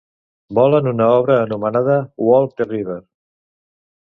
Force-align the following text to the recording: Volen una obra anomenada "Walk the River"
Volen 0.59 0.87
una 0.91 1.09
obra 1.17 1.35
anomenada 1.41 1.99
"Walk 2.31 2.57
the 2.63 2.69
River" 2.73 2.99